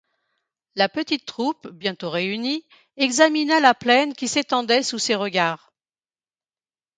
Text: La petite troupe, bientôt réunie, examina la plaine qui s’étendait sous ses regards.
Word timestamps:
La 0.73 0.89
petite 0.89 1.27
troupe, 1.27 1.67
bientôt 1.67 2.09
réunie, 2.09 2.65
examina 2.97 3.59
la 3.59 3.75
plaine 3.75 4.13
qui 4.15 4.27
s’étendait 4.27 4.81
sous 4.81 4.97
ses 4.97 5.13
regards. 5.13 5.71